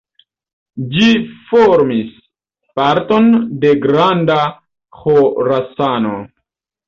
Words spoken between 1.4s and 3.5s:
formis parton